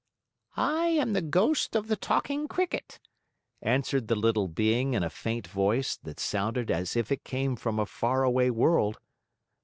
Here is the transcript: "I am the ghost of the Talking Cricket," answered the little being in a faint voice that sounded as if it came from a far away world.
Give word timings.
"I 0.57 0.87
am 0.87 1.13
the 1.13 1.21
ghost 1.21 1.75
of 1.75 1.87
the 1.87 1.95
Talking 1.95 2.47
Cricket," 2.47 2.99
answered 3.61 4.07
the 4.07 4.15
little 4.15 4.47
being 4.47 4.95
in 4.95 5.03
a 5.03 5.11
faint 5.11 5.45
voice 5.45 5.95
that 5.97 6.19
sounded 6.19 6.71
as 6.71 6.95
if 6.97 7.11
it 7.11 7.23
came 7.23 7.55
from 7.55 7.77
a 7.77 7.85
far 7.85 8.23
away 8.23 8.49
world. 8.49 8.97